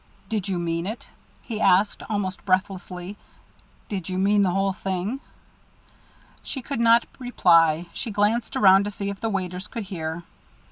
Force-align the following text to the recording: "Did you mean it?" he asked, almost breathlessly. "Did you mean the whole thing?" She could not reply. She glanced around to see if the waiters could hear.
"Did 0.29 0.47
you 0.47 0.57
mean 0.57 0.87
it?" 0.87 1.07
he 1.43 1.61
asked, 1.61 2.01
almost 2.09 2.43
breathlessly. 2.43 3.17
"Did 3.87 4.09
you 4.09 4.17
mean 4.17 4.41
the 4.41 4.49
whole 4.49 4.73
thing?" 4.73 5.19
She 6.41 6.63
could 6.63 6.79
not 6.79 7.05
reply. 7.19 7.85
She 7.93 8.09
glanced 8.09 8.55
around 8.55 8.85
to 8.85 8.89
see 8.89 9.11
if 9.11 9.21
the 9.21 9.29
waiters 9.29 9.67
could 9.67 9.83
hear. 9.83 10.23